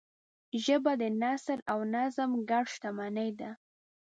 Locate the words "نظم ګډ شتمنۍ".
1.93-3.29